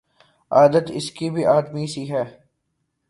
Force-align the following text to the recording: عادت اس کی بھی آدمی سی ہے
عادت 0.51 0.85
اس 0.91 1.11
کی 1.11 1.29
بھی 1.29 1.45
آدمی 1.47 1.85
سی 1.87 2.09
ہے 2.11 2.23